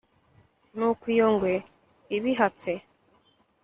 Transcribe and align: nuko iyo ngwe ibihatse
nuko 0.75 1.03
iyo 1.13 1.27
ngwe 1.33 1.53
ibihatse 2.17 2.71